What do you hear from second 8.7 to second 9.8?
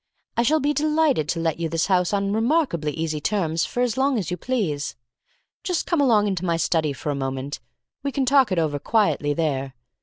quietly there.